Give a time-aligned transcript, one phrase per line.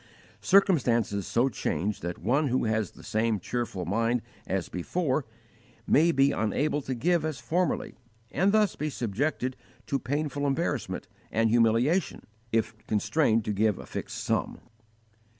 [0.41, 5.25] Circumstances so change that one who has the same cheerful mind as before
[5.85, 7.93] may be unable to give as formerly,
[8.31, 14.23] and thus be subjected to painful embarrassment and humiliation if constrained to give a fixed
[14.23, 14.57] sum.